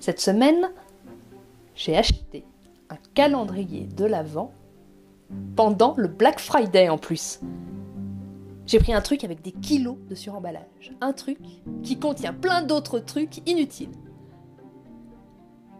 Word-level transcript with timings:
Cette 0.00 0.20
semaine, 0.20 0.70
j'ai 1.74 1.96
acheté 1.96 2.44
un 2.90 2.96
calendrier 3.14 3.86
de 3.86 4.04
l'Avent 4.04 4.52
pendant 5.56 5.94
le 5.96 6.08
Black 6.08 6.38
Friday 6.38 6.88
en 6.88 6.98
plus. 6.98 7.40
J'ai 8.66 8.78
pris 8.78 8.92
un 8.92 9.00
truc 9.00 9.24
avec 9.24 9.42
des 9.42 9.52
kilos 9.52 9.96
de 10.08 10.14
suremballage. 10.14 10.92
Un 11.00 11.12
truc 11.12 11.38
qui 11.82 11.98
contient 11.98 12.32
plein 12.32 12.62
d'autres 12.62 12.98
trucs 12.98 13.48
inutiles. 13.48 13.92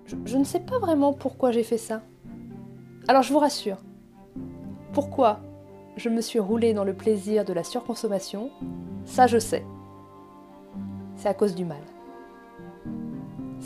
Je, 0.04 0.16
je, 0.24 0.36
ne 0.36 0.44
sais 0.44 0.60
pas 0.60 0.78
vraiment 0.78 1.12
pourquoi 1.12 1.50
j'ai 1.50 1.64
fait 1.64 1.78
ça. 1.78 2.02
Alors 3.08 3.22
je 3.22 3.32
vous 3.32 3.40
rassure. 3.40 3.78
Pourquoi 4.92 5.40
je 5.96 6.08
me 6.08 6.20
suis 6.20 6.38
roulée 6.38 6.74
dans 6.74 6.84
le 6.84 6.94
plaisir 6.94 7.44
de 7.44 7.52
la 7.52 7.64
surconsommation, 7.64 8.50
ça 9.04 9.26
je 9.26 9.38
sais. 9.38 9.64
C'est 11.16 11.28
à 11.28 11.34
cause 11.34 11.54
du 11.54 11.64
mal. 11.64 11.82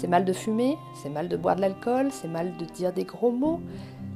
C'est 0.00 0.08
mal 0.08 0.24
de 0.24 0.32
fumer, 0.32 0.78
c'est 0.94 1.10
mal 1.10 1.28
de 1.28 1.36
boire 1.36 1.56
de 1.56 1.60
l'alcool, 1.60 2.08
c'est 2.10 2.26
mal 2.26 2.56
de 2.56 2.64
dire 2.64 2.90
des 2.90 3.04
gros 3.04 3.30
mots, 3.30 3.60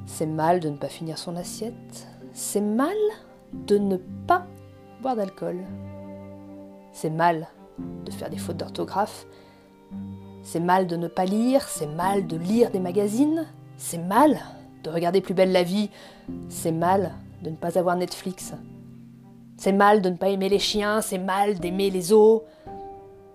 c'est 0.06 0.24
mal 0.24 0.58
de 0.58 0.70
ne 0.70 0.78
pas 0.78 0.88
finir 0.88 1.18
son 1.18 1.36
assiette, 1.36 2.08
c'est 2.32 2.62
mal 2.62 2.96
de 3.52 3.76
ne 3.76 3.98
pas 4.26 4.46
boire 5.02 5.14
d'alcool. 5.14 5.58
C'est 6.90 7.10
mal 7.10 7.48
de 8.06 8.10
faire 8.10 8.30
des 8.30 8.38
fautes 8.38 8.56
d'orthographe, 8.56 9.26
c'est 10.42 10.58
mal 10.58 10.86
de 10.86 10.96
ne 10.96 11.06
pas 11.06 11.26
lire, 11.26 11.68
c'est 11.68 11.94
mal 11.94 12.26
de 12.26 12.38
lire 12.38 12.70
des 12.70 12.80
magazines, 12.80 13.46
c'est 13.76 13.98
mal 13.98 14.40
de 14.84 14.88
regarder 14.88 15.20
plus 15.20 15.34
belle 15.34 15.52
la 15.52 15.64
vie, 15.64 15.90
c'est 16.48 16.72
mal 16.72 17.12
de 17.42 17.50
ne 17.50 17.56
pas 17.56 17.78
avoir 17.78 17.96
Netflix. 17.96 18.54
C'est 19.58 19.72
mal 19.72 20.00
de 20.00 20.08
ne 20.08 20.16
pas 20.16 20.30
aimer 20.30 20.48
les 20.48 20.58
chiens, 20.58 21.02
c'est 21.02 21.18
mal 21.18 21.58
d'aimer 21.58 21.90
les 21.90 22.14
eaux. 22.14 22.44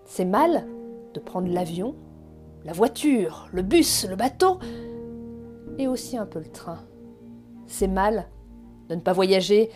C'est 0.05 0.25
mal 0.25 0.65
de 1.13 1.19
prendre 1.19 1.47
l'avion, 1.47 1.93
la 2.63 2.73
voiture, 2.73 3.47
le 3.51 3.61
bus, 3.61 4.05
le 4.07 4.15
bateau 4.15 4.59
et 5.77 5.87
aussi 5.87 6.17
un 6.17 6.25
peu 6.25 6.39
le 6.39 6.49
train. 6.49 6.79
C'est 7.67 7.87
mal 7.87 8.27
de 8.89 8.95
ne 8.95 9.01
pas 9.01 9.13
voyager, 9.13 9.69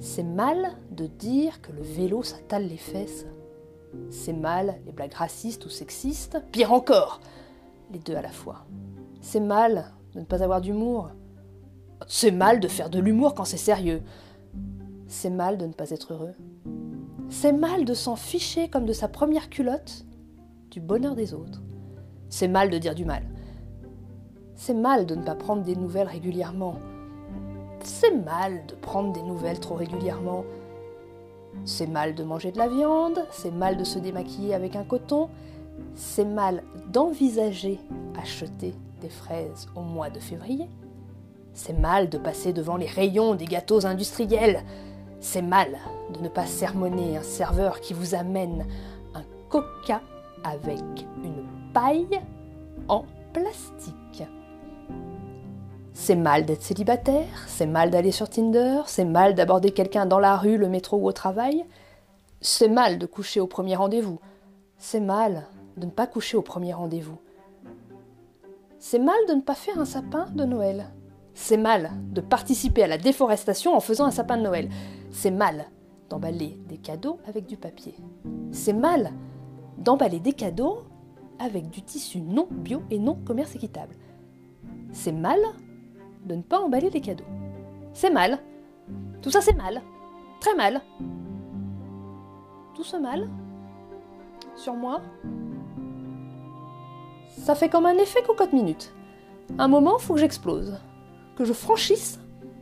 c'est 0.00 0.24
mal 0.24 0.72
de 0.90 1.06
dire 1.06 1.60
que 1.60 1.72
le 1.72 1.82
vélo 1.82 2.22
s'attale 2.22 2.66
les 2.66 2.76
fesses. 2.76 3.26
C'est 4.10 4.32
mal 4.32 4.80
les 4.86 4.92
blagues 4.92 5.12
racistes 5.12 5.66
ou 5.66 5.68
sexistes, 5.68 6.42
pire 6.50 6.72
encore, 6.72 7.20
les 7.92 7.98
deux 7.98 8.16
à 8.16 8.22
la 8.22 8.30
fois. 8.30 8.66
C'est 9.20 9.40
mal 9.40 9.92
de 10.14 10.20
ne 10.20 10.24
pas 10.24 10.42
avoir 10.42 10.60
d'humour. 10.60 11.10
C'est 12.08 12.32
mal 12.32 12.58
de 12.58 12.68
faire 12.68 12.90
de 12.90 12.98
l'humour 12.98 13.34
quand 13.34 13.44
c'est 13.44 13.56
sérieux. 13.56 14.02
C'est 15.06 15.30
mal 15.30 15.58
de 15.58 15.66
ne 15.66 15.72
pas 15.72 15.90
être 15.90 16.12
heureux. 16.12 16.34
C'est 17.28 17.52
mal 17.52 17.84
de 17.84 17.94
s'en 17.94 18.16
ficher 18.16 18.68
comme 18.68 18.86
de 18.86 18.92
sa 18.92 19.08
première 19.08 19.50
culotte 19.50 20.04
du 20.70 20.80
bonheur 20.80 21.14
des 21.14 21.34
autres. 21.34 21.62
C'est 22.28 22.48
mal 22.48 22.70
de 22.70 22.78
dire 22.78 22.94
du 22.94 23.04
mal. 23.04 23.22
C'est 24.56 24.74
mal 24.74 25.06
de 25.06 25.14
ne 25.14 25.22
pas 25.22 25.34
prendre 25.34 25.62
des 25.62 25.76
nouvelles 25.76 26.08
régulièrement. 26.08 26.76
C'est 27.80 28.14
mal 28.14 28.64
de 28.66 28.74
prendre 28.74 29.12
des 29.12 29.22
nouvelles 29.22 29.60
trop 29.60 29.74
régulièrement. 29.74 30.44
C'est 31.64 31.86
mal 31.86 32.14
de 32.14 32.24
manger 32.24 32.50
de 32.50 32.58
la 32.58 32.68
viande, 32.68 33.24
c'est 33.30 33.52
mal 33.52 33.76
de 33.76 33.84
se 33.84 33.98
démaquiller 33.98 34.54
avec 34.54 34.74
un 34.74 34.84
coton, 34.84 35.28
c'est 35.94 36.24
mal 36.24 36.62
d'envisager 36.92 37.78
acheter 38.20 38.74
des 39.00 39.08
fraises 39.08 39.68
au 39.76 39.80
mois 39.80 40.10
de 40.10 40.18
février. 40.18 40.68
C'est 41.52 41.78
mal 41.78 42.08
de 42.08 42.18
passer 42.18 42.52
devant 42.52 42.76
les 42.76 42.86
rayons 42.86 43.34
des 43.34 43.44
gâteaux 43.44 43.86
industriels. 43.86 44.64
C'est 45.20 45.42
mal 45.42 45.78
de 46.12 46.20
ne 46.20 46.28
pas 46.28 46.46
sermonner 46.46 47.16
un 47.16 47.22
serveur 47.22 47.80
qui 47.80 47.94
vous 47.94 48.14
amène 48.14 48.66
un 49.14 49.22
coca 49.48 50.02
avec 50.42 50.82
une 51.22 51.44
paille 51.74 52.20
en 52.88 53.04
plastique. 53.32 54.22
C'est 55.92 56.14
mal 56.14 56.46
d'être 56.46 56.62
célibataire, 56.62 57.44
c'est 57.48 57.66
mal 57.66 57.90
d'aller 57.90 58.12
sur 58.12 58.28
Tinder, 58.30 58.82
c'est 58.86 59.04
mal 59.04 59.34
d'aborder 59.34 59.72
quelqu'un 59.72 60.06
dans 60.06 60.20
la 60.20 60.36
rue, 60.36 60.56
le 60.56 60.68
métro 60.68 60.96
ou 60.96 61.06
au 61.06 61.12
travail, 61.12 61.64
c'est 62.40 62.68
mal 62.68 62.98
de 62.98 63.06
coucher 63.06 63.40
au 63.40 63.46
premier 63.48 63.74
rendez-vous, 63.74 64.20
c'est 64.78 65.00
mal 65.00 65.46
de 65.76 65.86
ne 65.86 65.90
pas 65.90 66.06
coucher 66.06 66.36
au 66.36 66.42
premier 66.42 66.72
rendez-vous. 66.72 67.18
C'est 68.78 68.98
mal 68.98 69.16
de 69.28 69.34
ne 69.34 69.40
pas 69.40 69.54
faire 69.54 69.78
un 69.78 69.86
sapin 69.86 70.26
de 70.34 70.44
Noël. 70.44 70.86
C'est 71.32 71.56
mal 71.56 71.90
de 72.12 72.20
participer 72.20 72.84
à 72.84 72.86
la 72.86 72.98
déforestation 72.98 73.74
en 73.74 73.80
faisant 73.80 74.04
un 74.04 74.10
sapin 74.10 74.36
de 74.36 74.42
Noël. 74.42 74.68
C'est 75.10 75.30
mal 75.30 75.64
d'emballer 76.10 76.58
des 76.68 76.76
cadeaux 76.76 77.18
avec 77.26 77.46
du 77.46 77.56
papier. 77.56 77.96
C'est 78.52 78.74
mal 78.74 79.10
d'emballer 79.78 80.20
des 80.20 80.34
cadeaux 80.34 80.82
avec 81.38 81.68
du 81.70 81.82
tissu 81.82 82.20
non 82.20 82.48
bio 82.50 82.82
et 82.90 82.98
non 82.98 83.14
commerce 83.24 83.54
équitable. 83.54 83.94
C'est 84.92 85.12
mal 85.12 85.38
de 86.24 86.34
ne 86.34 86.42
pas 86.42 86.60
emballer 86.60 86.90
les 86.90 87.00
cadeaux. 87.00 87.24
C'est 87.92 88.10
mal. 88.10 88.38
Tout 89.22 89.30
ça 89.30 89.40
c'est 89.40 89.56
mal. 89.56 89.82
Très 90.40 90.54
mal. 90.54 90.82
Tout 92.74 92.84
ce 92.84 92.96
mal, 92.96 93.28
sur 94.56 94.74
moi, 94.74 95.00
ça 97.28 97.54
fait 97.54 97.68
comme 97.68 97.86
un 97.86 97.98
effet 97.98 98.22
cocotte 98.22 98.52
minute. 98.52 98.92
Un 99.58 99.68
moment, 99.68 99.98
faut 99.98 100.14
que 100.14 100.20
j'explose. 100.20 100.78
Que 101.36 101.44
je 101.44 101.52
franchisse 101.52 102.20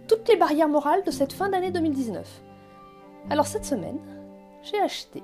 toutes 0.09 0.28
les 0.28 0.37
barrières 0.37 0.69
morales 0.69 1.03
de 1.05 1.11
cette 1.11 1.32
fin 1.32 1.49
d'année 1.49 1.71
2019. 1.71 2.43
Alors 3.31 3.47
cette 3.47 3.65
semaine, 3.65 3.99
j'ai 4.62 4.81
acheté 4.81 5.22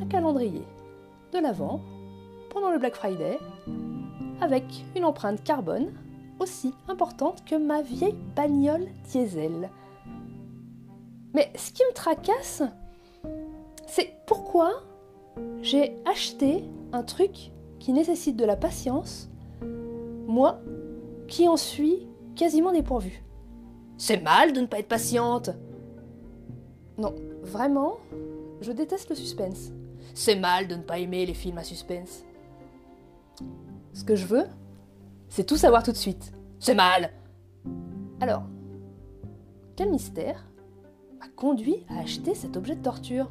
un 0.00 0.06
calendrier 0.06 0.64
de 1.32 1.38
l'Avent 1.38 1.80
pendant 2.58 2.72
le 2.72 2.78
Black 2.78 2.96
Friday 2.96 3.38
avec 4.40 4.64
une 4.96 5.04
empreinte 5.04 5.44
carbone 5.44 5.92
aussi 6.40 6.74
importante 6.88 7.44
que 7.44 7.54
ma 7.54 7.82
vieille 7.82 8.18
bagnole 8.34 8.88
diesel. 9.10 9.70
Mais 11.34 11.52
ce 11.54 11.70
qui 11.70 11.82
me 11.84 11.94
tracasse, 11.94 12.64
c'est 13.86 14.12
pourquoi 14.26 14.82
j'ai 15.62 15.96
acheté 16.04 16.64
un 16.92 17.04
truc 17.04 17.52
qui 17.78 17.92
nécessite 17.92 18.36
de 18.36 18.44
la 18.44 18.56
patience, 18.56 19.28
moi 20.26 20.58
qui 21.28 21.46
en 21.46 21.56
suis 21.56 22.08
quasiment 22.34 22.72
dépourvue. 22.72 23.22
C'est 23.98 24.20
mal 24.20 24.52
de 24.52 24.60
ne 24.62 24.66
pas 24.66 24.80
être 24.80 24.88
patiente. 24.88 25.50
Non, 26.96 27.14
vraiment, 27.42 27.98
je 28.60 28.72
déteste 28.72 29.10
le 29.10 29.16
suspense. 29.16 29.70
C'est 30.14 30.36
mal 30.36 30.66
de 30.66 30.74
ne 30.74 30.82
pas 30.82 30.98
aimer 30.98 31.24
les 31.24 31.34
films 31.34 31.58
à 31.58 31.64
suspense. 31.64 32.24
Ce 33.92 34.04
que 34.04 34.16
je 34.16 34.26
veux, 34.26 34.44
c'est 35.28 35.44
tout 35.44 35.56
savoir 35.56 35.82
tout 35.82 35.92
de 35.92 35.96
suite. 35.96 36.32
C'est 36.58 36.74
mal 36.74 37.12
Alors, 38.20 38.44
quel 39.76 39.90
mystère 39.90 40.44
m'a 41.20 41.28
conduit 41.28 41.84
à 41.88 42.00
acheter 42.00 42.34
cet 42.34 42.56
objet 42.56 42.76
de 42.76 42.82
torture? 42.82 43.30